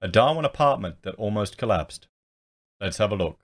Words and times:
A 0.00 0.06
Darwin 0.06 0.44
apartment 0.44 1.02
that 1.02 1.16
almost 1.16 1.58
collapsed. 1.58 2.06
Let's 2.80 2.98
have 2.98 3.10
a 3.10 3.16
look. 3.16 3.40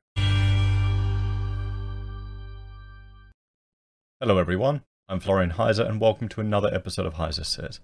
Hello, 4.20 4.38
everyone. 4.38 4.82
I'm 5.08 5.18
Florian 5.18 5.50
Heiser, 5.50 5.84
and 5.84 6.00
welcome 6.00 6.28
to 6.28 6.40
another 6.40 6.72
episode 6.72 7.06
of 7.06 7.14
Heiser 7.14 7.44
Says. 7.44 7.80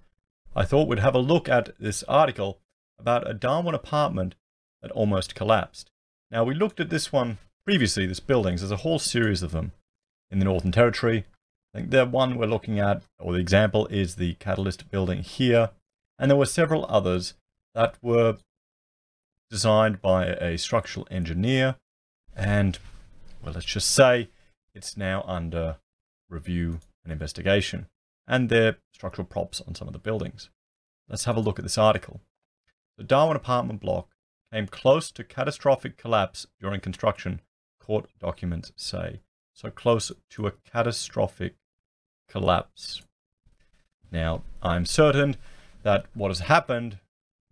I 0.54 0.64
thought 0.64 0.86
we'd 0.86 1.00
have 1.00 1.16
a 1.16 1.18
look 1.18 1.48
at 1.48 1.70
this 1.80 2.04
article 2.04 2.60
about 2.96 3.28
a 3.28 3.34
Darwin 3.34 3.74
apartment 3.74 4.36
that 4.82 4.92
almost 4.92 5.34
collapsed. 5.34 5.90
Now, 6.30 6.44
we 6.44 6.54
looked 6.54 6.78
at 6.78 6.90
this 6.90 7.12
one 7.12 7.38
previously, 7.64 8.06
this 8.06 8.20
buildings. 8.20 8.60
There's 8.60 8.70
a 8.70 8.76
whole 8.76 9.00
series 9.00 9.42
of 9.42 9.50
them 9.50 9.72
in 10.30 10.38
the 10.38 10.44
Northern 10.44 10.70
Territory. 10.70 11.26
I 11.74 11.78
think 11.78 11.90
the 11.90 12.06
one 12.06 12.38
we're 12.38 12.46
looking 12.46 12.78
at, 12.78 13.02
or 13.18 13.32
the 13.32 13.40
example, 13.40 13.88
is 13.88 14.14
the 14.14 14.34
Catalyst 14.34 14.92
building 14.92 15.24
here. 15.24 15.70
And 16.20 16.30
there 16.30 16.38
were 16.38 16.46
several 16.46 16.86
others 16.88 17.34
that 17.74 17.96
were 18.00 18.36
designed 19.50 20.00
by 20.00 20.26
a 20.26 20.56
structural 20.56 21.06
engineer. 21.10 21.76
And, 22.36 22.78
well, 23.42 23.54
let's 23.54 23.66
just 23.66 23.90
say 23.90 24.28
it's 24.74 24.96
now 24.96 25.24
under 25.26 25.76
review 26.28 26.80
and 27.04 27.12
investigation. 27.12 27.86
And 28.26 28.48
their 28.48 28.76
structural 28.92 29.26
props 29.26 29.60
on 29.60 29.74
some 29.74 29.88
of 29.88 29.92
the 29.92 29.98
buildings. 29.98 30.50
Let's 31.08 31.24
have 31.24 31.36
a 31.36 31.40
look 31.40 31.58
at 31.58 31.64
this 31.64 31.78
article. 31.78 32.20
The 32.96 33.04
Darwin 33.04 33.36
apartment 33.36 33.80
block 33.80 34.08
came 34.52 34.66
close 34.66 35.10
to 35.12 35.24
catastrophic 35.24 35.96
collapse 35.96 36.46
during 36.60 36.80
construction, 36.80 37.40
court 37.80 38.08
documents 38.20 38.72
say. 38.76 39.20
So 39.52 39.70
close 39.70 40.12
to 40.30 40.46
a 40.46 40.52
catastrophic 40.52 41.56
collapse. 42.28 43.02
Now, 44.12 44.42
I'm 44.62 44.86
certain 44.86 45.36
that 45.82 46.06
what 46.14 46.28
has 46.28 46.40
happened 46.40 46.98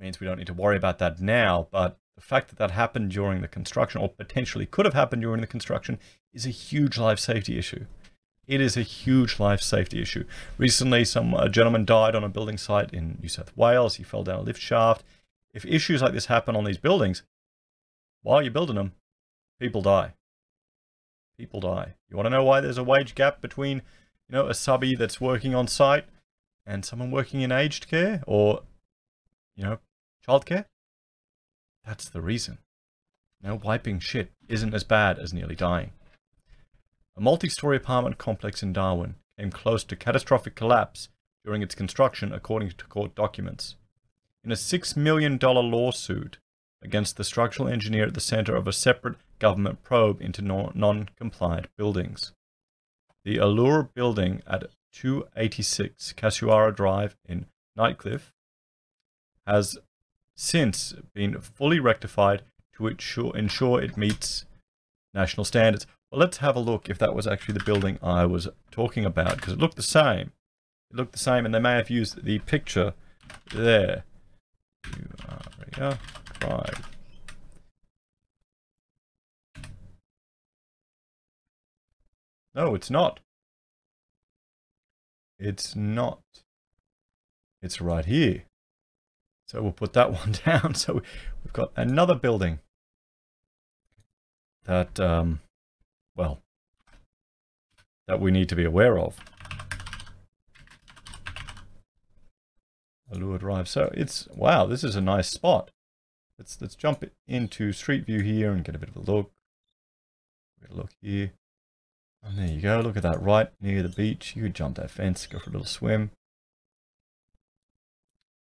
means 0.01 0.21
we 0.21 0.27
don't 0.27 0.39
need 0.39 0.47
to 0.47 0.55
worry 0.55 0.77
about 0.77 0.99
that 0.99 1.21
now, 1.21 1.69
but 1.71 1.99
the 2.15 2.23
fact 2.23 2.49
that 2.49 2.59
that 2.59 2.73
happened 2.73 3.11
during 3.11 3.43
the 3.43 3.49
construction, 3.49 4.01
or 4.01 4.09
potentially 4.09 4.67
could 4.67 4.85
have 4.85 4.95
happened 4.95 5.23
during 5.23 5.41
the 5.41 5.47
construction, 5.47 5.99
is 6.33 6.47
a 6.47 6.51
huge 6.51 6.99
life 6.99 7.19
safety 7.19 7.59
issue. 7.59 7.87
It 8.47 8.61
is 8.61 8.77
a 8.77 8.83
huge 8.83 9.39
life 9.39 9.61
safety 9.61 10.01
issue. 10.01 10.25
Recently, 10.57 11.05
some 11.05 11.35
a 11.35 11.49
gentleman 11.49 11.85
died 11.85 12.15
on 12.15 12.25
a 12.25 12.29
building 12.29 12.57
site 12.57 12.93
in 12.93 13.19
New 13.21 13.29
South 13.29 13.55
Wales. 13.57 13.97
He 13.97 14.03
fell 14.03 14.25
down 14.25 14.41
a 14.41 14.43
lift 14.43 14.61
shaft. 14.61 15.05
If 15.53 15.67
issues 15.67 16.01
like 16.03 16.13
this 16.13 16.27
happen 16.27 16.57
on 16.57 16.65
these 16.65 16.79
buildings, 16.79 17.23
while 18.23 18.43
you're 18.43 18.51
building 18.51 18.77
them, 18.77 18.93
people 19.61 19.83
die. 19.83 20.15
People 21.37 21.61
die. 21.61 21.95
You 22.09 22.17
want 22.17 22.27
to 22.27 22.31
know 22.31 22.43
why 22.43 22.61
there's 22.61 22.79
a 22.79 22.85
wage 22.85 23.15
gap 23.15 23.41
between, 23.41 23.83
you 24.29 24.33
know, 24.33 24.47
a 24.47 24.55
subby 24.55 24.95
that's 24.95 25.21
working 25.21 25.55
on 25.55 25.69
site 25.69 26.07
and 26.67 26.85
someone 26.85 27.11
working 27.11 27.43
in 27.43 27.53
aged 27.53 27.89
care 27.89 28.25
or, 28.27 28.63
you 29.55 29.65
know, 29.65 29.79
childcare? 30.29 30.67
That's 31.85 32.09
the 32.09 32.21
reason. 32.21 32.59
Now, 33.43 33.55
wiping 33.55 34.01
shit 34.01 34.33
isn't 34.49 34.75
as 34.75 34.85
bad 34.85 35.19
as 35.19 35.33
nearly 35.33 35.55
dying. 35.55 35.93
A 37.17 37.21
multi-story 37.21 37.77
apartment 37.77 38.19
complex 38.19 38.63
in 38.63 38.73
Darwin 38.73 39.15
came 39.39 39.51
close 39.51 39.85
to 39.85 39.97
catastrophic 39.97 40.55
collapse 40.55 41.09
during 41.45 41.63
its 41.63 41.75
construction, 41.75 42.33
according 42.33 42.71
to 42.71 42.85
court 42.87 43.15
documents. 43.15 43.77
In 44.45 44.53
a 44.53 44.57
$6 44.57 44.97
million 44.97 45.39
lawsuit 45.39 46.39
against 46.83 47.17
the 47.17 47.25
structural 47.25 47.69
engineer 47.69 48.07
at 48.07 48.15
the 48.15 48.21
center 48.21 48.55
of 48.55 48.69
a 48.69 48.73
separate 48.73 49.17
government 49.39 49.83
probe 49.83 50.21
into 50.21 50.43
non 50.43 51.09
compliant 51.17 51.67
buildings. 51.77 52.33
The 53.25 53.39
Allure 53.39 53.91
building 53.95 54.43
at 54.47 54.67
286 54.93 56.13
Casuarina 56.17 56.75
Drive 56.75 57.17
in 57.27 57.47
Nightcliff 57.77 58.33
has 59.47 59.79
since 60.39 60.95
been 61.15 61.41
fully 61.41 61.81
rectified 61.81 62.43
to 62.77 62.87
ensure, 62.87 63.83
it 63.83 63.97
meets 63.97 64.47
national 65.13 65.45
standards. 65.45 65.85
Well, 66.11 66.21
let's 66.21 66.37
have 66.37 66.55
a 66.55 66.61
look 66.61 66.89
if 66.89 66.97
that 66.99 67.13
was 67.15 67.27
actually 67.27 67.55
the 67.55 67.65
building 67.65 67.99
I 68.01 68.25
was 68.25 68.49
talking 68.71 69.05
about, 69.05 69.37
because 69.37 69.55
it 69.55 69.59
looked 69.59 69.75
the 69.75 69.83
same. 69.83 70.31
It 70.91 70.97
looked 70.97 71.13
the 71.13 71.19
same, 71.19 71.45
and 71.45 71.53
they 71.53 71.59
may 71.59 71.75
have 71.75 71.91
used 71.91 72.25
the 72.25 72.39
picture 72.39 72.95
there. 73.53 74.05
Casuarina 74.85 75.99
Drive. 76.39 76.89
No, 82.55 82.75
it's 82.75 82.91
not. 82.91 83.21
It's 85.39 85.75
not. 85.75 86.23
It's 87.61 87.81
right 87.81 88.05
here. 88.05 88.45
So 89.49 89.63
we'll 89.63 89.73
put 89.73 89.95
that 89.95 90.13
one 90.13 90.35
down. 90.45 90.75
So 90.75 90.95
we've 90.95 91.53
got 91.53 91.73
another 91.75 92.15
building 92.15 92.61
that, 94.65 95.01
um, 95.01 95.41
well, 96.15 96.43
that 98.07 98.21
we 98.21 98.31
need 98.31 98.49
to 98.51 98.57
be 98.57 98.65
aware 98.65 98.99
of. 98.99 99.17
Allure 103.11 103.39
Drive. 103.39 103.69
So 103.69 103.91
it's, 103.95 104.29
wow, 104.35 104.67
this 104.67 104.85
is 104.85 104.95
a 104.95 105.01
nice 105.01 105.29
spot. 105.29 105.71
Let's, 106.39 106.61
let's 106.61 106.75
jump 106.75 107.05
into 107.27 107.73
Street 107.73 108.05
View 108.05 108.21
here 108.21 108.53
and 108.53 108.63
get 108.63 108.75
a 108.75 108.79
bit 108.79 108.91
of 108.91 108.97
a 108.97 109.11
look. 109.11 109.33
A 110.71 110.75
look 110.75 110.91
here. 111.01 111.33
And 112.23 112.37
there 112.37 112.49
you 112.49 112.61
go. 112.61 112.81
Look 112.81 112.97
at 112.97 113.03
that 113.05 113.23
right 113.23 113.49
near 113.61 113.83
the 113.83 113.89
beach. 113.89 114.35
You 114.37 114.43
could 114.43 114.55
jump 114.55 114.77
that 114.77 114.91
fence, 114.91 115.27
go 115.27 115.39
for 115.39 115.49
a 115.49 115.53
little 115.53 115.67
swim. 115.67 116.11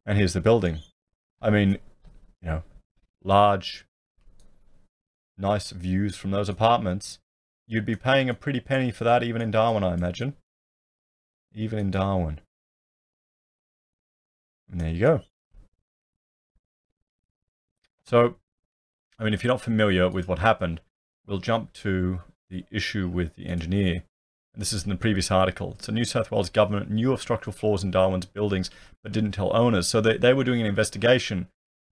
And 0.09 0.17
here's 0.17 0.33
the 0.33 0.41
building. 0.41 0.79
I 1.43 1.51
mean, 1.51 1.73
you 2.41 2.49
know, 2.49 2.63
large, 3.23 3.85
nice 5.37 5.71
views 5.71 6.17
from 6.17 6.31
those 6.31 6.49
apartments. 6.49 7.19
You'd 7.67 7.85
be 7.85 7.95
paying 7.95 8.31
a 8.31 8.35
pretty 8.35 8.61
penny 8.61 8.91
for 8.91 9.05
that 9.05 9.23
even 9.23 9.43
in 9.43 9.51
Darwin, 9.51 9.85
I 9.85 9.93
imagine. 9.93 10.35
Even 11.53 11.79
in 11.79 11.91
Darwin. 11.91 12.41
And 14.73 14.81
there 14.81 14.89
you 14.89 15.01
go. 15.01 15.21
So, 18.07 18.37
I 19.19 19.25
mean, 19.25 19.35
if 19.35 19.45
you're 19.45 19.53
not 19.53 19.61
familiar 19.61 20.09
with 20.09 20.27
what 20.27 20.39
happened, 20.39 20.81
we'll 21.27 21.37
jump 21.37 21.75
to 21.75 22.23
the 22.49 22.65
issue 22.71 23.09
with 23.09 23.37
the 23.37 23.45
engineer. 23.45 24.05
This 24.57 24.73
is 24.73 24.85
in 24.85 24.91
the 24.91 24.97
previous 24.97 25.31
article. 25.31 25.77
So 25.81 25.93
New 25.93 26.05
South 26.05 26.31
Wales 26.31 26.51
government 26.51 26.91
knew 26.91 27.13
of 27.13 27.21
structural 27.21 27.55
flaws 27.55 27.85
in 27.85 27.91
Darwin's 27.91 28.27
buildings, 28.27 28.71
but 29.03 29.13
didn't 29.13 29.33
tell 29.33 29.57
owners. 29.57 29.87
So 29.87 30.01
they, 30.01 30.17
they 30.17 30.35
were 30.35 30.45
doing 30.45 30.61
an 30.61 30.67
investigation 30.67 31.47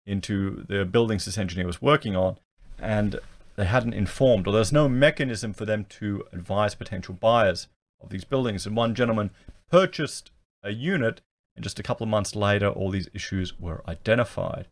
into 0.06 0.64
the 0.68 0.84
buildings 0.84 1.24
this 1.24 1.38
engineer 1.38 1.66
was 1.66 1.82
working 1.82 2.14
on, 2.16 2.38
and 2.78 3.18
they 3.56 3.64
hadn't 3.64 3.94
informed, 3.94 4.46
or 4.46 4.52
there's 4.52 4.72
no 4.72 4.88
mechanism 4.88 5.52
for 5.52 5.64
them 5.64 5.84
to 5.84 6.24
advise 6.32 6.74
potential 6.74 7.14
buyers 7.14 7.68
of 8.00 8.10
these 8.10 8.24
buildings. 8.24 8.66
And 8.66 8.76
one 8.76 8.94
gentleman 8.94 9.30
purchased 9.70 10.30
a 10.62 10.70
unit, 10.70 11.20
and 11.56 11.62
just 11.62 11.78
a 11.78 11.82
couple 11.82 12.04
of 12.04 12.10
months 12.10 12.34
later, 12.34 12.68
all 12.68 12.90
these 12.90 13.08
issues 13.12 13.58
were 13.58 13.82
identified. 13.88 14.68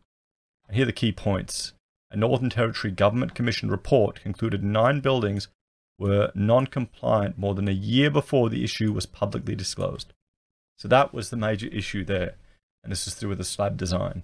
And 0.67 0.75
here 0.75 0.83
are 0.83 0.87
the 0.87 0.93
key 0.93 1.11
points. 1.11 1.73
A 2.09 2.17
Northern 2.17 2.49
Territory 2.49 2.91
Government 2.91 3.35
Commission 3.35 3.69
report 3.69 4.21
concluded 4.21 4.63
nine 4.63 4.99
buildings 4.99 5.47
were 6.01 6.31
non 6.33 6.65
compliant 6.65 7.37
more 7.37 7.53
than 7.53 7.67
a 7.67 7.71
year 7.71 8.09
before 8.09 8.49
the 8.49 8.63
issue 8.63 8.91
was 8.91 9.05
publicly 9.05 9.55
disclosed. 9.55 10.13
So 10.77 10.87
that 10.87 11.13
was 11.13 11.29
the 11.29 11.37
major 11.37 11.67
issue 11.67 12.03
there. 12.03 12.33
And 12.83 12.91
this 12.91 13.05
is 13.05 13.13
through 13.13 13.29
with 13.29 13.37
the 13.37 13.43
slab 13.43 13.77
design. 13.77 14.23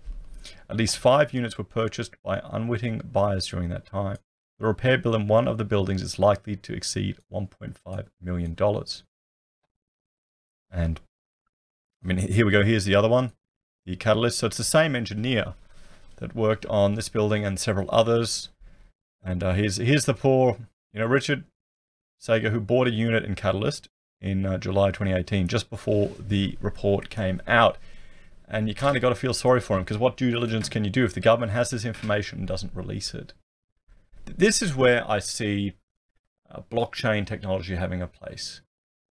At 0.68 0.78
least 0.78 0.98
five 0.98 1.34
units 1.34 1.58
were 1.58 1.64
purchased 1.64 2.16
by 2.24 2.42
unwitting 2.44 3.02
buyers 3.12 3.46
during 3.48 3.70
that 3.70 3.86
time. 3.86 4.18
The 4.58 4.66
repair 4.66 4.98
bill 4.98 5.14
in 5.14 5.28
one 5.28 5.48
of 5.48 5.60
the 5.60 5.66
buildings 5.66 6.02
is 6.02 6.18
likely 6.18 6.56
to 6.56 6.74
exceed 6.74 7.18
$1.5 7.32 8.06
million. 8.20 8.56
And 10.72 11.00
I 12.04 12.08
mean, 12.08 12.18
here 12.18 12.46
we 12.48 12.52
go. 12.52 12.64
Here's 12.64 12.86
the 12.86 12.96
other 12.96 13.10
one, 13.10 13.34
the 13.86 13.96
catalyst. 13.96 14.40
So 14.40 14.48
it's 14.48 14.58
the 14.58 14.64
same 14.64 14.96
engineer 14.96 15.54
that 16.16 16.36
worked 16.36 16.66
on 16.66 16.96
this 16.96 17.10
building 17.10 17.46
and 17.46 17.60
several 17.60 17.88
others. 17.92 18.50
And 19.24 19.44
uh, 19.44 19.54
here's 19.54 19.78
here's 19.78 20.06
the 20.06 20.16
poor, 20.16 20.58
you 20.92 21.00
know, 21.00 21.06
Richard 21.06 21.44
Sager, 22.18 22.50
who 22.50 22.60
bought 22.60 22.88
a 22.88 22.92
unit 22.92 23.24
in 23.24 23.36
Catalyst 23.36 23.90
in 24.20 24.46
uh, 24.46 24.58
July 24.58 24.88
2018, 24.88 25.48
just 25.48 25.70
before 25.70 26.12
the 26.20 26.58
report 26.62 27.10
came 27.10 27.42
out. 27.48 27.78
And 28.48 28.68
you 28.68 28.76
kind 28.76 28.96
of 28.96 29.02
got 29.02 29.10
to 29.10 29.16
feel 29.16 29.34
sorry 29.34 29.60
for 29.60 29.78
him 29.78 29.84
because 29.84 29.98
what 29.98 30.18
due 30.18 30.32
diligence 30.32 30.70
can 30.70 30.84
you 30.84 30.90
do 30.90 31.04
if 31.04 31.14
the 31.14 31.20
government 31.20 31.52
has 31.52 31.70
this 31.70 31.86
information 31.86 32.40
and 32.40 32.48
doesn't 32.48 32.74
release 32.74 33.14
it? 33.14 33.34
This 34.26 34.62
is 34.62 34.76
where 34.76 35.10
I 35.10 35.20
see 35.20 35.74
uh, 36.50 36.62
blockchain 36.72 37.28
technology 37.28 37.76
having 37.76 38.02
a 38.02 38.08
place. 38.08 38.62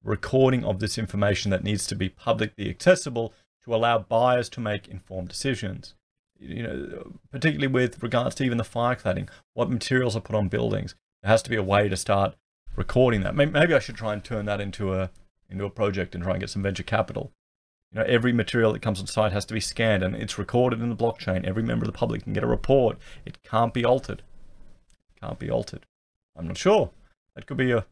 Recording 0.04 0.64
of 0.64 0.80
this 0.80 0.98
information 0.98 1.52
that 1.52 1.64
needs 1.64 1.86
to 1.88 1.96
be 1.96 2.10
publicly 2.10 2.70
accessible 2.70 3.34
to 3.64 3.76
allow 3.76 4.00
buyers 4.00 4.50
to 4.50 4.60
make 4.60 4.88
informed 4.88 5.30
decisions. 5.30 5.96
You 6.40 6.64
know, 6.64 7.14
particularly 7.32 7.68
with 7.68 8.02
regards 8.04 8.36
to 8.36 8.44
even 8.44 8.58
the 8.58 8.64
fire 8.64 8.96
cladding, 8.96 9.30
what 9.54 9.70
materials 9.70 10.16
are 10.16 10.22
put 10.22 10.36
on 10.36 10.48
buildings. 10.48 10.96
There 11.22 11.32
has 11.32 11.42
to 11.44 11.50
be 11.50 11.56
a 11.56 11.64
way 11.64 11.90
to 11.90 11.98
start 11.98 12.36
recording 12.76 13.22
that. 13.22 13.36
Maybe 13.36 13.74
I 13.74 13.80
should 13.80 13.96
try 13.96 14.14
and 14.14 14.24
turn 14.24 14.46
that 14.46 14.62
into 14.62 14.94
a 14.94 15.10
into 15.50 15.66
a 15.66 15.70
project 15.70 16.16
and 16.16 16.24
try 16.24 16.34
and 16.34 16.42
get 16.42 16.50
some 16.50 16.64
venture 16.64 16.84
capital 16.84 17.32
You 17.92 18.00
know, 18.00 18.06
every 18.08 18.34
material 18.34 18.74
that 18.74 18.82
comes 18.82 19.00
on 19.00 19.08
site 19.08 19.32
has 19.32 19.46
to 19.46 19.54
be 19.54 19.60
scanned 19.60 20.04
and 20.04 20.16
it's 20.16 20.38
recorded 20.40 20.82
in 20.82 20.90
the 20.90 20.96
blockchain. 20.96 21.46
Every 21.46 21.64
member 21.64 21.86
of 21.86 21.92
the 21.92 21.98
public 21.98 22.24
can 22.24 22.34
get 22.34 22.44
a 22.44 22.48
report. 22.48 22.98
It 23.26 23.42
can't 23.44 23.74
be 23.74 23.86
altered. 23.86 24.24
It 25.16 25.22
Can't 25.22 25.40
be 25.40 25.50
altered. 25.50 25.86
I'm 26.36 26.48
not 26.48 26.58
sure. 26.58 26.92
That 27.36 27.46
could 27.46 27.58
be 27.58 27.72
a 27.72 27.86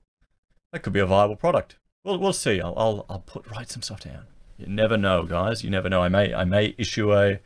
that 0.72 0.82
could 0.82 0.94
be 0.94 1.00
a 1.00 1.06
viable 1.06 1.36
product. 1.36 1.78
We'll 2.04 2.18
we'll 2.18 2.34
see. 2.34 2.60
I'll 2.60 2.74
I'll, 2.76 3.06
I'll 3.10 3.20
put 3.20 3.50
write 3.50 3.70
some 3.70 3.82
stuff 3.82 4.02
down. 4.02 4.26
You 4.58 4.68
never 4.68 4.98
know, 4.98 5.24
guys. 5.24 5.64
You 5.64 5.70
never 5.70 5.90
know. 5.90 6.02
I 6.02 6.10
may 6.10 6.34
I 6.34 6.44
may 6.46 6.76
issue 6.78 7.14
a 7.14 7.40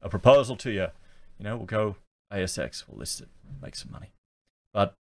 a 0.00 0.08
proposal 0.08 0.56
to 0.56 0.70
you. 0.70 0.88
You 1.38 1.44
know, 1.44 1.56
we'll 1.56 1.66
go 1.66 1.96
ASX. 2.32 2.84
We'll 2.88 2.98
list 2.98 3.20
it, 3.20 3.28
make 3.60 3.74
some 3.76 3.92
money. 3.92 4.12
But 4.72 4.94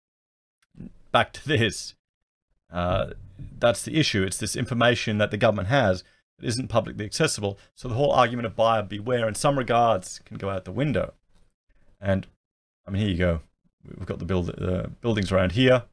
back 1.12 1.32
to 1.34 1.46
this. 1.46 1.94
Uh, 2.72 3.10
that's 3.58 3.82
the 3.82 3.98
issue. 3.98 4.22
It's 4.22 4.38
this 4.38 4.56
information 4.56 5.18
that 5.18 5.30
the 5.30 5.36
government 5.36 5.68
has 5.68 6.04
that 6.38 6.46
isn't 6.46 6.68
publicly 6.68 7.04
accessible. 7.04 7.58
So 7.74 7.88
the 7.88 7.94
whole 7.94 8.12
argument 8.12 8.46
of 8.46 8.56
buyer 8.56 8.82
beware, 8.82 9.28
in 9.28 9.34
some 9.34 9.58
regards, 9.58 10.20
can 10.24 10.36
go 10.36 10.50
out 10.50 10.64
the 10.64 10.72
window. 10.72 11.14
And 12.00 12.26
I 12.86 12.90
mean, 12.90 13.02
here 13.02 13.10
you 13.10 13.18
go. 13.18 13.40
We've 13.84 14.06
got 14.06 14.18
the 14.18 14.24
build, 14.24 14.50
uh, 14.60 14.88
buildings 15.00 15.32
around 15.32 15.52
here, 15.52 15.84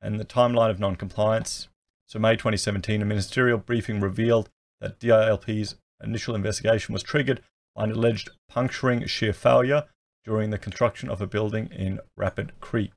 and 0.00 0.20
the 0.20 0.24
timeline 0.24 0.70
of 0.70 0.78
non-compliance. 0.78 1.68
So 2.06 2.18
May 2.18 2.34
2017, 2.34 3.00
a 3.00 3.04
ministerial 3.04 3.58
briefing 3.58 4.00
revealed 4.00 4.50
that 4.80 4.98
DILP's 4.98 5.76
initial 6.02 6.34
investigation 6.34 6.92
was 6.92 7.02
triggered 7.02 7.40
by 7.74 7.84
an 7.84 7.92
alleged 7.92 8.30
puncturing 8.48 9.06
shear 9.06 9.32
failure 9.32 9.84
during 10.24 10.50
the 10.50 10.58
construction 10.58 11.08
of 11.08 11.20
a 11.20 11.26
building 11.26 11.68
in 11.72 12.00
Rapid 12.16 12.52
Creek. 12.60 12.92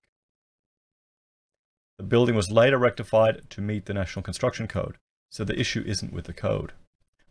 The 1.98 2.04
building 2.04 2.36
was 2.36 2.52
later 2.52 2.78
rectified 2.78 3.50
to 3.52 3.62
meet 3.62 3.86
the 3.86 3.94
National 3.94 4.24
Construction 4.24 4.68
Code, 4.68 4.98
so 5.30 5.44
the 5.44 5.60
issue 5.60 5.84
isn't 5.86 6.12
with 6.12 6.26
the 6.26 6.34
code. 6.34 6.74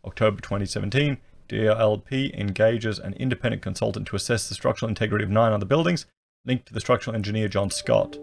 October 0.03 0.41
2017, 0.41 1.17
DLP 1.47 2.33
engages 2.33 2.97
an 2.97 3.13
independent 3.13 3.61
consultant 3.61 4.07
to 4.07 4.15
assess 4.15 4.49
the 4.49 4.55
structural 4.55 4.89
integrity 4.89 5.23
of 5.23 5.29
nine 5.29 5.51
other 5.51 5.65
buildings, 5.65 6.07
linked 6.45 6.65
to 6.67 6.73
the 6.73 6.79
structural 6.79 7.15
engineer 7.15 7.47
John 7.47 7.69
Scott. 7.69 8.17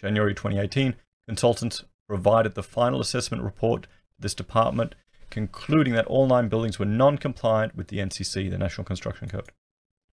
January 0.00 0.34
2018, 0.34 0.96
consultants 1.28 1.84
provided 2.08 2.54
the 2.54 2.62
final 2.62 3.00
assessment 3.00 3.42
report 3.42 3.82
to 3.82 3.88
this 4.18 4.34
department, 4.34 4.94
concluding 5.30 5.94
that 5.94 6.06
all 6.06 6.26
nine 6.26 6.48
buildings 6.48 6.78
were 6.78 6.86
non-compliant 6.86 7.76
with 7.76 7.88
the 7.88 7.98
NCC, 7.98 8.50
the 8.50 8.58
National 8.58 8.84
Construction 8.84 9.28
Code. 9.28 9.52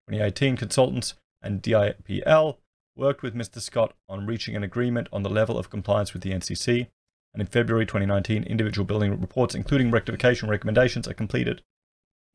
2018, 0.09 0.57
consultants 0.57 1.13
and 1.41 1.61
DIPL 1.61 2.57
worked 2.95 3.23
with 3.23 3.35
Mr. 3.35 3.59
Scott 3.59 3.93
on 4.07 4.25
reaching 4.25 4.55
an 4.55 4.63
agreement 4.63 5.07
on 5.11 5.23
the 5.23 5.29
level 5.29 5.57
of 5.57 5.69
compliance 5.69 6.13
with 6.13 6.21
the 6.21 6.31
NCC, 6.31 6.87
and 7.33 7.41
in 7.41 7.47
February 7.47 7.85
2019, 7.85 8.43
individual 8.43 8.85
building 8.85 9.19
reports, 9.19 9.55
including 9.55 9.91
rectification 9.91 10.49
recommendations, 10.49 11.07
are 11.07 11.13
completed. 11.13 11.61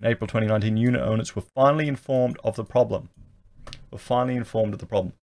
In 0.00 0.06
April 0.06 0.26
2019, 0.26 0.76
unit 0.76 1.00
owners 1.00 1.36
were 1.36 1.42
finally 1.42 1.88
informed 1.88 2.38
of 2.42 2.56
the 2.56 2.64
problem. 2.64 3.08
Were 3.90 3.98
finally 3.98 4.36
informed 4.36 4.74
of 4.74 4.80
the 4.80 4.86
problem. 4.86 5.14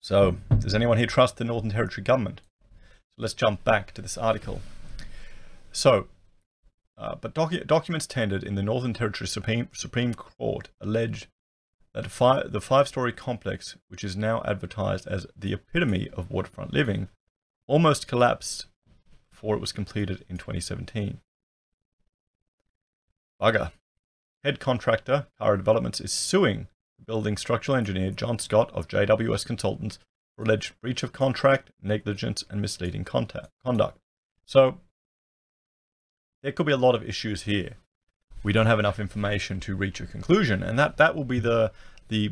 So, 0.00 0.36
does 0.58 0.74
anyone 0.74 0.98
here 0.98 1.06
trust 1.06 1.36
the 1.36 1.44
Northern 1.44 1.70
Territory 1.70 2.04
government? 2.04 2.40
So 3.16 3.22
let's 3.22 3.34
jump 3.34 3.64
back 3.64 3.92
to 3.92 4.02
this 4.02 4.16
article. 4.16 4.60
So, 5.72 6.06
uh, 6.96 7.16
but 7.16 7.34
docu 7.34 7.66
documents 7.66 8.06
tendered 8.06 8.44
in 8.44 8.54
the 8.54 8.62
Northern 8.62 8.94
Territory 8.94 9.26
Supreme, 9.26 9.68
Supreme 9.72 10.14
Court 10.14 10.68
allege 10.80 11.28
that 11.96 12.10
fi 12.10 12.42
the 12.46 12.60
five-story 12.60 13.10
complex, 13.10 13.78
which 13.88 14.04
is 14.04 14.14
now 14.14 14.42
advertised 14.44 15.06
as 15.06 15.26
the 15.34 15.54
epitome 15.54 16.10
of 16.12 16.30
waterfront 16.30 16.70
living, 16.70 17.08
almost 17.66 18.06
collapsed 18.06 18.66
before 19.30 19.56
it 19.56 19.62
was 19.62 19.72
completed 19.72 20.22
in 20.28 20.36
2017. 20.36 21.20
Bugger. 23.40 23.72
Head 24.44 24.60
contractor, 24.60 25.28
Cara 25.38 25.56
Developments, 25.56 25.98
is 25.98 26.12
suing 26.12 26.68
the 26.98 27.04
building 27.06 27.38
structural 27.38 27.78
engineer 27.78 28.10
John 28.10 28.38
Scott 28.38 28.70
of 28.74 28.88
JWS 28.88 29.46
Consultants 29.46 29.98
for 30.36 30.44
alleged 30.44 30.78
breach 30.82 31.02
of 31.02 31.14
contract, 31.14 31.70
negligence, 31.82 32.44
and 32.50 32.60
misleading 32.60 33.04
contact, 33.04 33.48
conduct. 33.64 33.98
So, 34.44 34.80
there 36.42 36.52
could 36.52 36.66
be 36.66 36.72
a 36.72 36.76
lot 36.76 36.94
of 36.94 37.02
issues 37.02 37.44
here 37.44 37.76
we 38.46 38.52
don't 38.52 38.66
have 38.66 38.78
enough 38.78 39.00
information 39.00 39.58
to 39.58 39.74
reach 39.74 40.00
a 40.00 40.06
conclusion. 40.06 40.62
And 40.62 40.78
that, 40.78 40.98
that 40.98 41.16
will 41.16 41.24
be 41.24 41.40
the, 41.40 41.72
the 42.06 42.30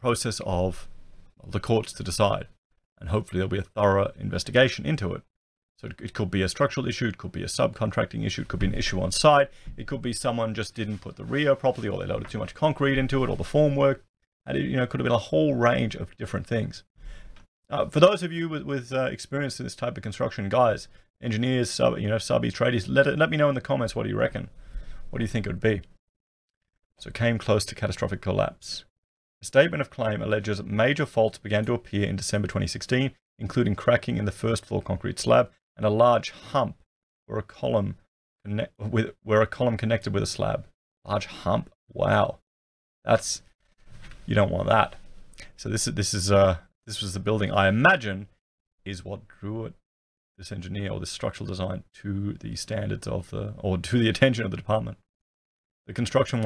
process 0.00 0.40
of 0.46 0.88
the 1.44 1.58
courts 1.58 1.92
to 1.94 2.04
decide. 2.04 2.46
And 3.00 3.08
hopefully 3.08 3.40
there'll 3.40 3.50
be 3.50 3.58
a 3.58 3.62
thorough 3.62 4.12
investigation 4.20 4.86
into 4.86 5.12
it. 5.12 5.22
So 5.78 5.88
it 6.00 6.14
could 6.14 6.30
be 6.30 6.42
a 6.42 6.48
structural 6.48 6.86
issue, 6.86 7.08
it 7.08 7.18
could 7.18 7.32
be 7.32 7.42
a 7.42 7.46
subcontracting 7.46 8.24
issue, 8.24 8.42
it 8.42 8.46
could 8.46 8.60
be 8.60 8.68
an 8.68 8.74
issue 8.74 9.00
on 9.00 9.10
site, 9.10 9.50
it 9.76 9.88
could 9.88 10.00
be 10.00 10.12
someone 10.12 10.54
just 10.54 10.76
didn't 10.76 10.98
put 10.98 11.16
the 11.16 11.24
reo 11.24 11.56
properly, 11.56 11.88
or 11.88 11.98
they 11.98 12.06
loaded 12.06 12.30
too 12.30 12.38
much 12.38 12.54
concrete 12.54 12.96
into 12.96 13.24
it, 13.24 13.28
or 13.28 13.34
the 13.34 13.42
formwork, 13.42 13.98
and 14.46 14.56
it 14.56 14.66
you 14.66 14.76
know 14.76 14.86
could 14.86 15.00
have 15.00 15.04
been 15.04 15.12
a 15.12 15.18
whole 15.18 15.56
range 15.56 15.96
of 15.96 16.16
different 16.18 16.46
things. 16.46 16.84
Uh, 17.68 17.86
for 17.86 17.98
those 17.98 18.22
of 18.22 18.30
you 18.30 18.48
with, 18.48 18.62
with 18.62 18.92
uh, 18.92 19.06
experience 19.06 19.58
in 19.58 19.66
this 19.66 19.74
type 19.74 19.96
of 19.96 20.04
construction, 20.04 20.48
guys, 20.48 20.86
engineers, 21.20 21.68
sub, 21.68 21.98
you 21.98 22.08
know, 22.08 22.14
subbies, 22.14 22.52
tradies, 22.52 22.86
let 22.88 23.08
it, 23.08 23.18
let 23.18 23.28
me 23.28 23.36
know 23.36 23.48
in 23.48 23.56
the 23.56 23.60
comments 23.60 23.96
what 23.96 24.04
do 24.04 24.08
you 24.08 24.16
reckon. 24.16 24.48
What 25.12 25.18
do 25.18 25.24
you 25.24 25.28
think 25.28 25.44
it 25.44 25.50
would 25.50 25.60
be? 25.60 25.82
So 26.98 27.08
it 27.08 27.14
came 27.14 27.36
close 27.36 27.66
to 27.66 27.74
catastrophic 27.74 28.22
collapse. 28.22 28.86
A 29.42 29.44
statement 29.44 29.82
of 29.82 29.90
claim 29.90 30.22
alleges 30.22 30.62
major 30.62 31.04
faults 31.04 31.36
began 31.36 31.66
to 31.66 31.74
appear 31.74 32.06
in 32.06 32.16
December 32.16 32.48
2016, 32.48 33.10
including 33.38 33.74
cracking 33.74 34.16
in 34.16 34.24
the 34.24 34.32
first 34.32 34.64
floor 34.64 34.80
concrete 34.80 35.18
slab 35.18 35.50
and 35.76 35.84
a 35.84 35.90
large 35.90 36.30
hump 36.30 36.76
where 37.26 37.38
a 37.38 37.42
column 37.42 37.96
with, 38.78 39.10
where 39.22 39.42
a 39.42 39.46
column 39.46 39.76
connected 39.76 40.14
with 40.14 40.22
a 40.22 40.26
slab. 40.26 40.64
Large 41.04 41.26
hump. 41.26 41.68
Wow, 41.92 42.38
that's 43.04 43.42
you 44.24 44.34
don't 44.34 44.50
want 44.50 44.68
that. 44.68 44.94
So 45.58 45.68
this 45.68 45.86
is 45.86 45.92
this 45.92 46.14
is 46.14 46.32
uh 46.32 46.56
this 46.86 47.02
was 47.02 47.12
the 47.12 47.20
building 47.20 47.50
I 47.50 47.68
imagine 47.68 48.28
is 48.86 49.04
what 49.04 49.28
drew 49.28 49.66
it 49.66 49.74
this 50.38 50.52
engineer 50.52 50.90
or 50.90 51.00
this 51.00 51.10
structural 51.10 51.46
design 51.46 51.84
to 51.94 52.34
the 52.34 52.56
standards 52.56 53.06
of 53.06 53.30
the, 53.30 53.54
or 53.58 53.78
to 53.78 53.98
the 53.98 54.08
attention 54.08 54.44
of 54.44 54.50
the 54.50 54.56
department. 54.56 54.98
The 55.86 55.92
construction 55.92 56.44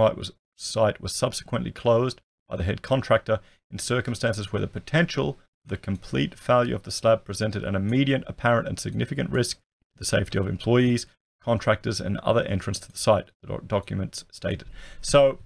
site 0.56 1.00
was 1.00 1.14
subsequently 1.14 1.70
closed 1.70 2.20
by 2.48 2.56
the 2.56 2.64
head 2.64 2.82
contractor 2.82 3.40
in 3.70 3.78
circumstances 3.78 4.52
where 4.52 4.60
the 4.60 4.66
potential 4.66 5.38
the 5.66 5.76
complete 5.76 6.38
failure 6.38 6.76
of 6.76 6.84
the 6.84 6.90
slab 6.90 7.24
presented 7.24 7.64
an 7.64 7.74
immediate, 7.74 8.22
apparent, 8.26 8.68
and 8.68 8.78
significant 8.78 9.30
risk 9.30 9.56
to 9.56 9.98
the 9.98 10.04
safety 10.04 10.38
of 10.38 10.46
employees, 10.46 11.06
contractors, 11.42 12.00
and 12.00 12.18
other 12.18 12.42
entrants 12.44 12.78
to 12.80 12.92
the 12.92 12.98
site, 12.98 13.30
the 13.42 13.58
documents 13.66 14.24
stated. 14.30 14.68
So, 15.00 15.40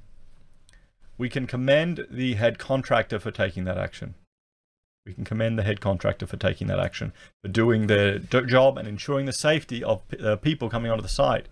we 1.17 1.29
can 1.29 1.47
commend 1.47 2.07
the 2.11 2.35
head 2.35 2.59
contractor 2.59 3.19
for 3.19 3.31
taking 3.31 3.65
that 3.65 3.79
action. 3.79 4.15
We 5.11 5.15
can 5.15 5.25
commend 5.25 5.59
the 5.59 5.65
head 5.65 5.81
contractor 5.81 6.25
for 6.25 6.37
taking 6.37 6.69
that 6.69 6.79
action, 6.79 7.13
for 7.43 7.49
doing 7.49 7.89
their 7.89 8.21
job 8.21 8.79
and 8.79 8.87
ensuring 8.87 9.27
the 9.27 9.33
safety 9.33 9.83
of 9.83 10.03
uh, 10.23 10.37
people 10.37 10.71
coming 10.71 10.89
onto 10.89 11.03
the 11.03 11.09
site. 11.09 11.47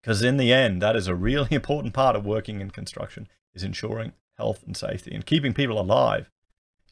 Because 0.00 0.22
in 0.22 0.38
the 0.38 0.50
end, 0.50 0.80
that 0.80 0.96
is 0.96 1.06
a 1.06 1.14
really 1.14 1.48
important 1.54 1.92
part 1.92 2.16
of 2.16 2.24
working 2.24 2.62
in 2.62 2.70
construction, 2.70 3.28
is 3.54 3.62
ensuring 3.62 4.14
health 4.38 4.62
and 4.64 4.74
safety 4.74 5.14
and 5.14 5.26
keeping 5.26 5.52
people 5.52 5.78
alive. 5.78 6.30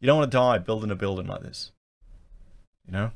You 0.00 0.06
don't 0.06 0.18
want 0.18 0.30
to 0.30 0.36
die 0.36 0.58
building 0.58 0.90
a 0.90 0.96
building 0.96 1.26
like 1.26 1.42
this. 1.42 1.72
You 2.84 2.92
know? 2.92 3.10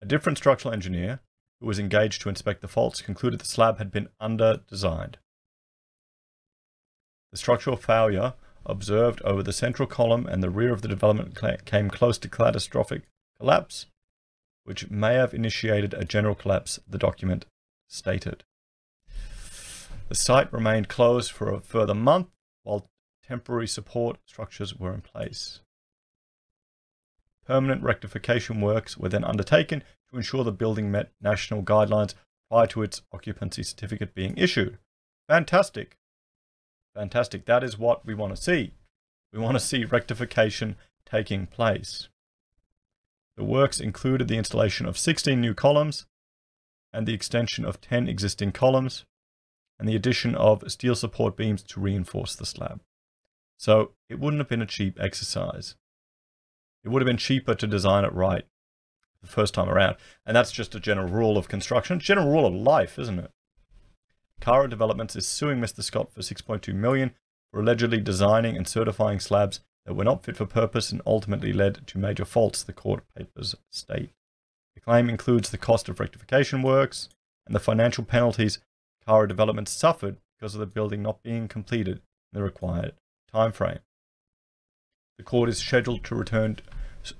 A 0.00 0.06
different 0.06 0.38
structural 0.38 0.72
engineer 0.72 1.20
who 1.60 1.66
was 1.66 1.78
engaged 1.78 2.22
to 2.22 2.30
inspect 2.30 2.62
the 2.62 2.68
faults 2.68 3.02
concluded 3.02 3.40
the 3.40 3.44
slab 3.46 3.76
had 3.76 3.90
been 3.90 4.08
under-designed. 4.20 5.18
The 7.30 7.36
structural 7.36 7.76
failure 7.76 8.32
observed 8.66 9.22
over 9.22 9.42
the 9.42 9.52
central 9.52 9.86
column 9.86 10.26
and 10.26 10.42
the 10.42 10.50
rear 10.50 10.72
of 10.72 10.82
the 10.82 10.88
development 10.88 11.38
came 11.64 11.88
close 11.88 12.18
to 12.18 12.28
catastrophic 12.28 13.02
collapse, 13.38 13.86
which 14.64 14.90
may 14.90 15.14
have 15.14 15.32
initiated 15.32 15.94
a 15.94 16.04
general 16.04 16.34
collapse, 16.34 16.78
the 16.88 16.98
document 16.98 17.46
stated. 17.88 18.44
The 20.08 20.14
site 20.14 20.52
remained 20.52 20.88
closed 20.88 21.32
for 21.32 21.52
a 21.52 21.60
further 21.60 21.94
month 21.94 22.28
while 22.62 22.88
temporary 23.26 23.66
support 23.66 24.18
structures 24.26 24.76
were 24.76 24.94
in 24.94 25.00
place. 25.00 25.60
Permanent 27.44 27.82
rectification 27.82 28.60
works 28.60 28.96
were 28.96 29.08
then 29.08 29.24
undertaken 29.24 29.82
to 30.10 30.16
ensure 30.16 30.44
the 30.44 30.52
building 30.52 30.90
met 30.90 31.12
national 31.20 31.62
guidelines 31.62 32.14
prior 32.48 32.66
to 32.68 32.82
its 32.82 33.02
occupancy 33.12 33.62
certificate 33.62 34.14
being 34.14 34.36
issued. 34.36 34.78
Fantastic. 35.28 35.96
Fantastic. 36.96 37.44
That 37.44 37.62
is 37.62 37.78
what 37.78 38.06
we 38.06 38.14
want 38.14 38.34
to 38.34 38.42
see. 38.42 38.72
We 39.30 39.38
want 39.38 39.54
to 39.54 39.60
see 39.60 39.84
rectification 39.84 40.76
taking 41.04 41.46
place. 41.46 42.08
The 43.36 43.44
works 43.44 43.80
included 43.80 44.28
the 44.28 44.38
installation 44.38 44.86
of 44.86 44.96
16 44.96 45.38
new 45.38 45.52
columns 45.52 46.06
and 46.94 47.06
the 47.06 47.12
extension 47.12 47.66
of 47.66 47.82
10 47.82 48.08
existing 48.08 48.52
columns 48.52 49.04
and 49.78 49.86
the 49.86 49.94
addition 49.94 50.34
of 50.34 50.64
steel 50.72 50.94
support 50.94 51.36
beams 51.36 51.62
to 51.64 51.80
reinforce 51.80 52.34
the 52.34 52.46
slab. 52.46 52.80
So 53.58 53.92
it 54.08 54.18
wouldn't 54.18 54.40
have 54.40 54.48
been 54.48 54.62
a 54.62 54.66
cheap 54.66 54.98
exercise. 54.98 55.74
It 56.82 56.88
would 56.88 57.02
have 57.02 57.06
been 57.06 57.18
cheaper 57.18 57.54
to 57.54 57.66
design 57.66 58.06
it 58.06 58.12
right. 58.14 58.46
the 59.20 59.28
first 59.28 59.52
time 59.52 59.68
around. 59.68 59.96
And 60.24 60.34
that's 60.34 60.52
just 60.52 60.74
a 60.74 60.80
general 60.80 61.08
rule 61.08 61.36
of 61.36 61.48
construction, 61.48 62.00
general 62.00 62.30
rule 62.30 62.46
of 62.46 62.54
life, 62.54 62.98
isn't 62.98 63.18
it? 63.18 63.30
Cara 64.40 64.68
Developments 64.68 65.16
is 65.16 65.26
suing 65.26 65.60
Mr. 65.60 65.82
Scott 65.82 66.12
for 66.12 66.20
6.2 66.20 66.74
million 66.74 67.12
for 67.52 67.60
allegedly 67.60 68.00
designing 68.00 68.56
and 68.56 68.68
certifying 68.68 69.20
slabs 69.20 69.60
that 69.84 69.94
were 69.94 70.04
not 70.04 70.24
fit 70.24 70.36
for 70.36 70.46
purpose 70.46 70.90
and 70.90 71.00
ultimately 71.06 71.52
led 71.52 71.86
to 71.86 71.98
major 71.98 72.24
faults, 72.24 72.62
the 72.62 72.72
court 72.72 73.04
papers 73.16 73.54
state. 73.70 74.10
The 74.74 74.80
claim 74.80 75.08
includes 75.08 75.50
the 75.50 75.58
cost 75.58 75.88
of 75.88 76.00
rectification 76.00 76.62
works 76.62 77.08
and 77.46 77.54
the 77.54 77.60
financial 77.60 78.04
penalties 78.04 78.58
Cara 79.06 79.28
Developments 79.28 79.70
suffered 79.72 80.16
because 80.36 80.54
of 80.54 80.60
the 80.60 80.66
building 80.66 81.02
not 81.02 81.22
being 81.22 81.48
completed 81.48 81.98
in 81.98 82.02
the 82.32 82.42
required 82.42 82.94
time 83.32 83.52
frame. 83.52 83.78
The 85.16 85.24
court 85.24 85.48
is 85.48 85.58
scheduled 85.58 86.04
to 86.04 86.14
return. 86.14 86.58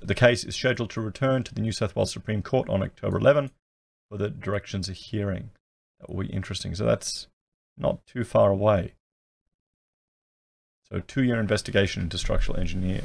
The 0.00 0.14
case 0.14 0.44
is 0.44 0.56
scheduled 0.56 0.90
to 0.90 1.00
return 1.00 1.44
to 1.44 1.54
the 1.54 1.60
New 1.60 1.72
South 1.72 1.94
Wales 1.94 2.12
Supreme 2.12 2.42
Court 2.42 2.68
on 2.68 2.82
October 2.82 3.18
11 3.18 3.52
for 4.10 4.18
the 4.18 4.28
directions 4.28 4.88
of 4.88 4.96
hearing. 4.96 5.50
That 6.00 6.10
will 6.10 6.24
be 6.24 6.32
interesting. 6.32 6.74
So 6.74 6.84
that's 6.84 7.28
not 7.76 8.04
too 8.06 8.24
far 8.24 8.50
away. 8.50 8.94
So, 10.88 11.00
two 11.00 11.22
year 11.22 11.40
investigation 11.40 12.04
into 12.04 12.18
structural 12.18 12.58
engineer. 12.58 13.02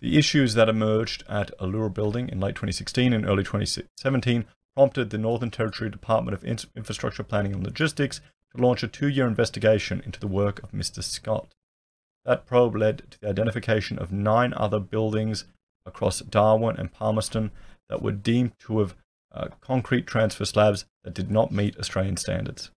The 0.00 0.18
issues 0.18 0.52
that 0.54 0.68
emerged 0.68 1.24
at 1.26 1.56
Allura 1.58 1.92
Building 1.92 2.28
in 2.28 2.38
late 2.38 2.54
2016 2.54 3.14
and 3.14 3.24
early 3.24 3.42
2017 3.42 4.44
prompted 4.74 5.08
the 5.08 5.16
Northern 5.16 5.50
Territory 5.50 5.88
Department 5.88 6.34
of 6.34 6.44
Infrastructure 6.44 7.22
Planning 7.22 7.54
and 7.54 7.64
Logistics 7.64 8.20
to 8.54 8.62
launch 8.62 8.82
a 8.82 8.88
two 8.88 9.08
year 9.08 9.26
investigation 9.26 10.02
into 10.04 10.20
the 10.20 10.26
work 10.26 10.62
of 10.62 10.72
Mr. 10.72 11.02
Scott. 11.02 11.54
That 12.26 12.44
probe 12.44 12.76
led 12.76 13.10
to 13.12 13.20
the 13.20 13.30
identification 13.30 13.98
of 13.98 14.12
nine 14.12 14.52
other 14.54 14.80
buildings 14.80 15.46
across 15.86 16.20
Darwin 16.20 16.76
and 16.76 16.92
Palmerston 16.92 17.52
that 17.88 18.02
were 18.02 18.12
deemed 18.12 18.52
to 18.66 18.80
have 18.80 18.96
uh, 19.36 19.48
concrete 19.60 20.06
transfer 20.06 20.44
slabs 20.44 20.86
that 21.04 21.14
did 21.14 21.30
not 21.30 21.52
meet 21.52 21.78
Australian 21.78 22.16
standards. 22.16 22.70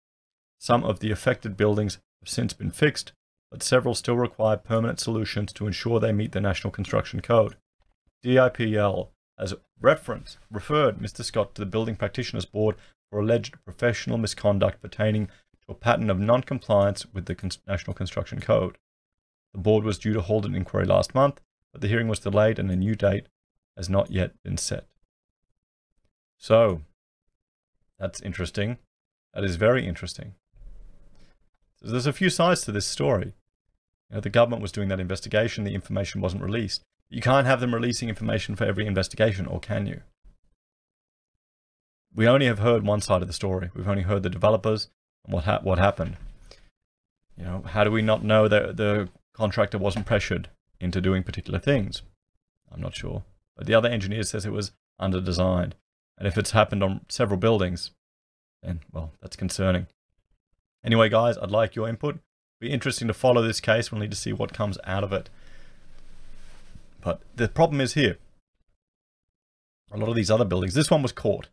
Some 0.59 0.83
of 0.83 0.99
the 0.99 1.11
affected 1.11 1.55
buildings 1.55 1.99
have 2.21 2.29
since 2.29 2.53
been 2.53 2.71
fixed, 2.71 3.13
but 3.49 3.63
several 3.63 3.95
still 3.95 4.17
require 4.17 4.57
permanent 4.57 4.99
solutions 4.99 5.53
to 5.53 5.67
ensure 5.67 5.99
they 5.99 6.11
meet 6.11 6.33
the 6.33 6.41
National 6.41 6.71
Construction 6.71 7.21
Code. 7.21 7.55
DIPL 8.23 9.09
has 9.37 9.53
reference, 9.79 10.37
referred 10.51 10.99
Mr. 10.99 11.23
Scott 11.23 11.55
to 11.55 11.61
the 11.61 11.65
Building 11.65 11.95
Practitioners 11.95 12.45
Board 12.45 12.75
for 13.09 13.19
alleged 13.19 13.55
professional 13.63 14.17
misconduct 14.17 14.81
pertaining 14.81 15.27
to 15.65 15.71
a 15.71 15.75
pattern 15.75 16.09
of 16.09 16.19
non 16.19 16.41
compliance 16.41 17.05
with 17.13 17.25
the 17.25 17.57
National 17.65 17.93
Construction 17.93 18.41
Code. 18.41 18.77
The 19.53 19.59
board 19.59 19.83
was 19.83 19.97
due 19.97 20.13
to 20.13 20.21
hold 20.21 20.45
an 20.45 20.55
inquiry 20.55 20.85
last 20.85 21.15
month, 21.15 21.41
but 21.71 21.81
the 21.81 21.87
hearing 21.87 22.09
was 22.09 22.19
delayed 22.19 22.59
and 22.59 22.69
a 22.69 22.75
new 22.75 22.95
date 22.95 23.27
has 23.77 23.89
not 23.89 24.11
yet 24.11 24.33
been 24.43 24.57
set. 24.57 24.85
So, 26.39 26.81
that's 27.99 28.21
interesting. 28.21 28.77
That 29.33 29.43
is 29.43 29.57
very 29.57 29.85
interesting. 29.85 30.33
So 31.81 31.91
there's 31.91 32.07
a 32.07 32.13
few 32.13 32.29
sides 32.29 32.61
to 32.61 32.71
this 32.71 32.87
story. 32.87 33.35
You 34.09 34.15
know, 34.15 34.21
the 34.21 34.29
government 34.29 34.61
was 34.61 34.71
doing 34.71 34.87
that 34.87 34.99
investigation, 34.99 35.65
the 35.65 35.75
information 35.75 36.21
wasn't 36.21 36.43
released. 36.43 36.81
You 37.09 37.21
can't 37.21 37.45
have 37.45 37.59
them 37.59 37.73
releasing 37.73 38.09
information 38.09 38.55
for 38.55 38.63
every 38.63 38.87
investigation, 38.87 39.45
or 39.45 39.59
can 39.59 39.85
you? 39.85 40.01
We 42.15 42.27
only 42.27 42.47
have 42.47 42.59
heard 42.59 42.83
one 42.83 43.01
side 43.01 43.21
of 43.21 43.27
the 43.27 43.33
story. 43.33 43.69
We've 43.75 43.87
only 43.87 44.03
heard 44.03 44.23
the 44.23 44.29
developers 44.29 44.89
and 45.25 45.33
what 45.33 45.43
ha- 45.43 45.61
what 45.61 45.77
happened. 45.77 46.17
You 47.37 47.43
know, 47.43 47.63
how 47.65 47.83
do 47.83 47.91
we 47.91 48.01
not 48.01 48.23
know 48.23 48.47
that 48.47 48.77
the 48.77 49.09
contractor 49.33 49.77
wasn't 49.77 50.05
pressured 50.05 50.49
into 50.79 51.01
doing 51.01 51.23
particular 51.23 51.59
things? 51.59 52.01
I'm 52.71 52.81
not 52.81 52.95
sure. 52.95 53.23
But 53.55 53.67
the 53.67 53.73
other 53.73 53.89
engineer 53.89 54.23
says 54.23 54.45
it 54.45 54.51
was 54.51 54.71
under 54.97 55.21
designed. 55.21 55.75
And 56.19 56.27
if 56.27 56.37
it's 56.37 56.51
happened 56.51 56.83
on 56.83 57.01
several 57.07 57.39
buildings, 57.39 57.91
then, 58.61 58.81
well, 58.91 59.13
that's 59.21 59.37
concerning. 59.37 59.87
Anyway, 60.83 61.09
guys, 61.09 61.37
I'd 61.37 61.49
like 61.49 61.75
your 61.75 61.87
input. 61.87 62.19
Be 62.59 62.69
interesting 62.69 63.07
to 63.07 63.13
follow 63.13 63.41
this 63.41 63.61
case. 63.61 63.89
We'll 63.89 64.01
need 64.01 64.11
to 64.11 64.17
see 64.17 64.33
what 64.33 64.53
comes 64.53 64.77
out 64.83 65.05
of 65.05 65.13
it. 65.13 65.29
But 67.01 67.21
the 67.35 67.47
problem 67.47 67.79
is 67.79 67.93
here. 67.93 68.17
A 69.91 69.97
lot 69.97 70.09
of 70.09 70.15
these 70.15 70.29
other 70.29 70.45
buildings, 70.45 70.73
this 70.73 70.91
one 70.91 71.01
was 71.01 71.13
caught. 71.13 71.47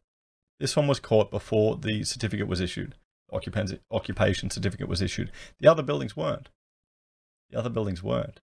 This 0.58 0.76
one 0.76 0.88
was 0.88 1.00
caught 1.00 1.30
before 1.30 1.76
the 1.76 2.02
certificate 2.02 2.49
was 2.49 2.61
issued. 2.61 2.96
Occupation 3.32 4.50
certificate 4.50 4.88
was 4.88 5.00
issued. 5.00 5.30
The 5.61 5.68
other 5.68 5.82
buildings 5.82 6.16
weren't. 6.16 6.49
The 7.50 7.58
other 7.58 7.70
buildings 7.70 8.02
weren't. 8.02 8.40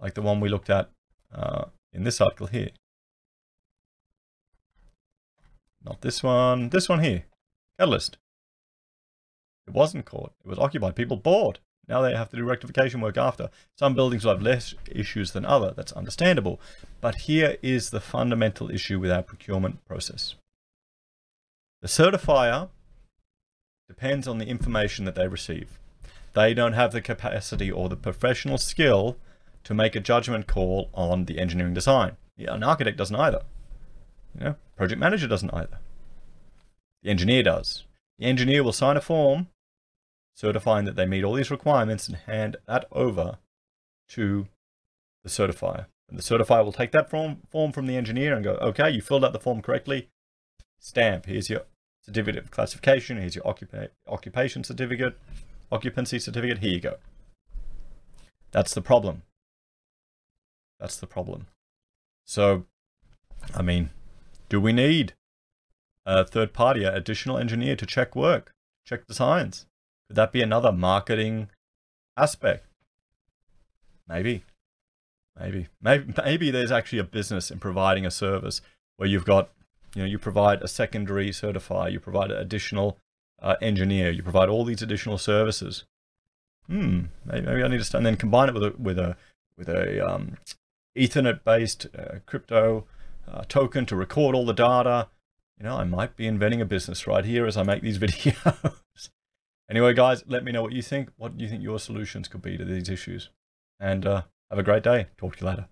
Like 0.00 0.14
the 0.14 0.22
one 0.22 0.40
we 0.40 0.48
looked 0.48 0.70
at 0.70 0.90
uh, 1.32 1.66
in 1.92 2.02
this 2.02 2.20
article 2.20 2.48
here. 2.48 2.70
Not 5.84 6.00
this 6.00 6.22
one. 6.22 6.68
This 6.70 6.88
one 6.88 7.02
here. 7.02 7.24
Catalyst. 7.78 8.18
It 9.66 9.74
wasn't 9.74 10.06
caught. 10.06 10.32
It 10.44 10.48
was 10.48 10.58
occupied. 10.58 10.96
People 10.96 11.16
bought. 11.16 11.58
Now 11.88 12.00
they 12.00 12.14
have 12.14 12.30
to 12.30 12.36
do 12.36 12.44
rectification 12.44 13.00
work 13.00 13.16
after. 13.16 13.50
Some 13.76 13.94
buildings 13.94 14.24
will 14.24 14.32
have 14.32 14.42
less 14.42 14.74
issues 14.90 15.32
than 15.32 15.44
other. 15.44 15.72
That's 15.76 15.92
understandable. 15.92 16.60
But 17.00 17.16
here 17.26 17.56
is 17.62 17.90
the 17.90 18.00
fundamental 18.00 18.70
issue 18.70 19.00
with 19.00 19.10
our 19.10 19.22
procurement 19.22 19.84
process. 19.86 20.36
The 21.80 21.88
certifier 21.88 22.68
depends 23.88 24.28
on 24.28 24.38
the 24.38 24.46
information 24.46 25.04
that 25.04 25.16
they 25.16 25.26
receive. 25.26 25.78
They 26.34 26.54
don't 26.54 26.72
have 26.72 26.92
the 26.92 27.02
capacity 27.02 27.70
or 27.70 27.88
the 27.88 27.96
professional 27.96 28.58
skill 28.58 29.16
to 29.64 29.74
make 29.74 29.94
a 29.96 30.00
judgment 30.00 30.46
call 30.46 30.88
on 30.94 31.26
the 31.26 31.38
engineering 31.38 31.74
design. 31.74 32.16
An 32.38 32.62
architect 32.62 32.96
doesn't 32.96 33.16
either. 33.16 33.42
You 34.34 34.44
know, 34.44 34.56
project 34.76 35.00
manager 35.00 35.28
doesn't 35.28 35.52
either. 35.52 35.78
The 37.02 37.10
engineer 37.10 37.42
does. 37.42 37.84
The 38.18 38.26
engineer 38.26 38.62
will 38.62 38.72
sign 38.72 38.96
a 38.96 39.00
form 39.00 39.48
certifying 40.34 40.84
that 40.86 40.96
they 40.96 41.06
meet 41.06 41.24
all 41.24 41.34
these 41.34 41.50
requirements 41.50 42.08
and 42.08 42.16
hand 42.16 42.56
that 42.66 42.86
over 42.92 43.38
to 44.08 44.48
the 45.22 45.30
certifier. 45.30 45.86
And 46.08 46.18
the 46.18 46.22
certifier 46.22 46.64
will 46.64 46.72
take 46.72 46.92
that 46.92 47.10
form, 47.10 47.38
form 47.50 47.72
from 47.72 47.86
the 47.86 47.96
engineer 47.96 48.34
and 48.34 48.44
go, 48.44 48.52
okay, 48.54 48.90
you 48.90 49.00
filled 49.00 49.24
out 49.24 49.32
the 49.32 49.38
form 49.38 49.62
correctly. 49.62 50.08
Stamp. 50.78 51.26
Here's 51.26 51.48
your 51.48 51.62
certificate 52.02 52.42
of 52.42 52.50
classification. 52.50 53.18
Here's 53.18 53.34
your 53.34 53.44
occupa- 53.44 53.90
occupation 54.06 54.64
certificate, 54.64 55.18
occupancy 55.70 56.18
certificate. 56.18 56.58
Here 56.58 56.72
you 56.72 56.80
go. 56.80 56.96
That's 58.50 58.74
the 58.74 58.82
problem. 58.82 59.22
That's 60.78 60.96
the 60.96 61.06
problem. 61.06 61.46
So, 62.24 62.66
I 63.54 63.62
mean, 63.62 63.90
do 64.52 64.60
we 64.60 64.70
need 64.74 65.14
a 66.04 66.26
third 66.26 66.52
party, 66.52 66.84
an 66.84 66.92
additional 66.92 67.38
engineer 67.38 67.74
to 67.74 67.86
check 67.86 68.14
work, 68.14 68.52
check 68.86 69.00
the 69.00 69.14
designs? 69.14 69.64
Could 70.08 70.16
that 70.16 70.30
be 70.30 70.42
another 70.42 70.70
marketing 70.70 71.48
aspect? 72.18 72.66
Maybe. 74.06 74.44
Maybe. 75.40 75.68
Maybe 75.80 76.12
maybe 76.22 76.50
there's 76.50 76.70
actually 76.70 76.98
a 76.98 77.04
business 77.04 77.50
in 77.50 77.60
providing 77.60 78.04
a 78.04 78.10
service 78.10 78.60
where 78.98 79.08
you've 79.08 79.24
got, 79.24 79.48
you 79.94 80.02
know, 80.02 80.06
you 80.06 80.18
provide 80.18 80.60
a 80.60 80.68
secondary 80.68 81.30
certifier, 81.30 81.90
you 81.90 81.98
provide 81.98 82.30
an 82.30 82.36
additional 82.36 82.98
uh, 83.40 83.56
engineer, 83.62 84.10
you 84.10 84.22
provide 84.22 84.50
all 84.50 84.66
these 84.66 84.82
additional 84.82 85.16
services. 85.16 85.84
Hmm. 86.66 87.04
Maybe, 87.24 87.46
maybe 87.46 87.62
I 87.62 87.68
need 87.68 87.78
to 87.78 87.84
start, 87.84 88.00
and 88.00 88.06
then 88.06 88.16
combine 88.16 88.50
it 88.50 88.54
with 88.54 88.64
a 88.64 88.74
with 88.78 88.98
a 88.98 89.16
with 89.56 89.70
a 89.70 90.06
um, 90.06 90.36
Ethereum-based 90.94 91.86
uh, 91.98 92.18
crypto 92.26 92.84
uh, 93.28 93.42
token 93.48 93.86
to 93.86 93.96
record 93.96 94.34
all 94.34 94.46
the 94.46 94.52
data. 94.52 95.08
You 95.58 95.64
know, 95.64 95.76
I 95.76 95.84
might 95.84 96.16
be 96.16 96.26
inventing 96.26 96.60
a 96.60 96.64
business 96.64 97.06
right 97.06 97.24
here 97.24 97.46
as 97.46 97.56
I 97.56 97.62
make 97.62 97.82
these 97.82 97.98
videos. 98.00 99.10
Anyway, 99.70 99.94
guys, 99.94 100.24
let 100.26 100.44
me 100.44 100.52
know 100.52 100.62
what 100.62 100.72
you 100.72 100.82
think. 100.82 101.10
What 101.16 101.36
do 101.36 101.44
you 101.44 101.48
think 101.48 101.62
your 101.62 101.78
solutions 101.78 102.28
could 102.28 102.42
be 102.42 102.58
to 102.58 102.64
these 102.64 102.88
issues? 102.88 103.30
And 103.80 104.04
uh, 104.04 104.22
have 104.50 104.58
a 104.58 104.62
great 104.62 104.82
day. 104.82 105.06
Talk 105.16 105.36
to 105.36 105.44
you 105.44 105.50
later. 105.50 105.68